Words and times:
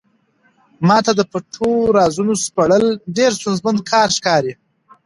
ما 0.87 0.97
ته 1.05 1.11
د 1.15 1.21
پټو 1.31 1.71
رازونو 1.97 2.33
سپړل 2.45 2.85
ډېر 3.17 3.31
ستونزمن 3.39 3.75
کار 3.91 4.07
ښکاري. 4.17 4.53